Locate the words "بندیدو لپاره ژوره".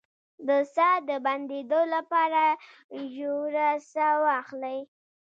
1.25-3.69